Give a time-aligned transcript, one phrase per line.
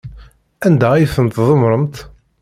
[0.65, 1.95] Anda ay tent-tdemmremt?